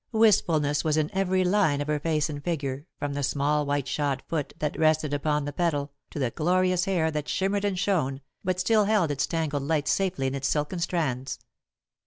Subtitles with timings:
[0.13, 4.23] Wistfulness was in every line of her face and figure, from the small white shod
[4.27, 8.59] foot that rested upon the pedal to the glorious hair that shimmered and shone but
[8.59, 11.37] still held its tangled lights safely in its silken strands.